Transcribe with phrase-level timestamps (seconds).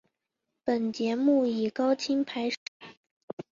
[0.65, 2.57] 本节目以高清拍摄。